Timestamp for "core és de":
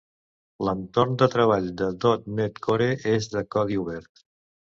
2.67-3.43